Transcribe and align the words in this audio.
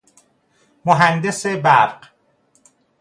مهندس 0.85 1.45
برق 1.45 2.09